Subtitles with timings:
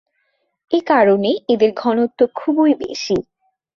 [0.71, 3.17] এ কারণে এদের ঘনত্ব খুবই বেশি।